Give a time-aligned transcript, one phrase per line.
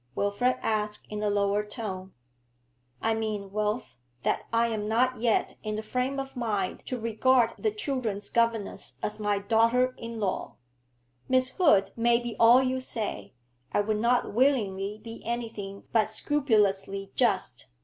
[0.15, 2.15] Wilfrid asked in a lower tone.
[3.03, 7.53] 'I mean, Wilf, that I am not yet in the frame of mind to regard
[7.59, 10.55] the children's governess as my daughter in law.
[11.29, 13.35] Miss Hood may be all you say;
[13.73, 17.67] I would not willingly be anything but scrupulously just.